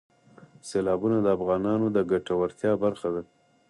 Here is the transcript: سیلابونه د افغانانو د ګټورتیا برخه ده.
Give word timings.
سیلابونه 0.67 1.17
د 1.21 1.27
افغانانو 1.37 1.85
د 1.95 1.97
ګټورتیا 2.11 2.71
برخه 2.83 3.09
ده. 3.15 3.21